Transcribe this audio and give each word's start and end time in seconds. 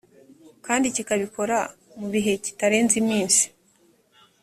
kandi 0.65 0.85
kikabikora 0.95 1.57
mu 1.99 2.07
gihe 2.13 2.31
kitarenze 2.43 2.93
iminsi 3.03 3.43